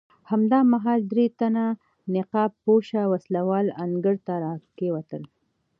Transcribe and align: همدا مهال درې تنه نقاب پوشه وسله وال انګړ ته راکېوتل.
همدا 0.31 0.59
مهال 0.71 0.99
درې 1.11 1.25
تنه 1.39 1.65
نقاب 2.15 2.51
پوشه 2.63 3.01
وسله 3.11 3.41
وال 3.47 3.67
انګړ 3.83 4.15
ته 4.27 4.33
راکېوتل. 4.45 5.23